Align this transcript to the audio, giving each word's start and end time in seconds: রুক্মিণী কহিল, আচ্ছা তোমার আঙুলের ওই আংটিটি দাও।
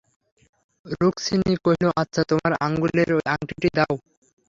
রুক্মিণী 0.99 1.53
কহিল, 1.65 1.85
আচ্ছা 2.01 2.21
তোমার 2.29 2.51
আঙুলের 2.65 3.09
ওই 3.15 3.23
আংটিটি 3.33 3.69
দাও। 3.77 3.93